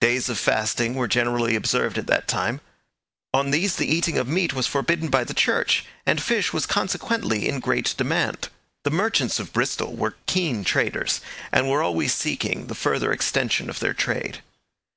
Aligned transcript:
Days 0.00 0.28
of 0.28 0.40
fasting 0.40 0.96
were 0.96 1.06
generally 1.06 1.54
observed 1.54 1.98
at 1.98 2.08
that 2.08 2.26
time; 2.26 2.60
on 3.32 3.52
these 3.52 3.76
the 3.76 3.86
eating 3.86 4.18
of 4.18 4.26
meat 4.26 4.52
was 4.52 4.66
forbidden 4.66 5.06
by 5.08 5.22
the 5.22 5.32
church, 5.32 5.84
and 6.04 6.20
fish 6.20 6.52
was 6.52 6.66
consequently 6.66 7.46
in 7.48 7.60
great 7.60 7.94
demand. 7.96 8.48
The 8.82 8.90
merchants 8.90 9.38
of 9.38 9.52
Bristol 9.52 9.94
were 9.94 10.16
keen 10.26 10.64
traders, 10.64 11.20
and 11.52 11.68
were 11.70 11.80
always 11.80 12.12
seeking 12.12 12.66
the 12.66 12.74
further 12.74 13.12
extension 13.12 13.70
of 13.70 13.78
their 13.78 13.94
trade. 13.94 14.42